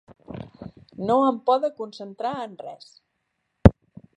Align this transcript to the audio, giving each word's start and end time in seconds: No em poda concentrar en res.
No 1.09 1.17
em 1.27 1.37
poda 1.49 1.71
concentrar 1.81 2.33
en 2.47 2.57
res. 2.65 2.89